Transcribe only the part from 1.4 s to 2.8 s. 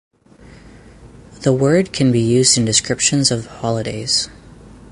The word can be used in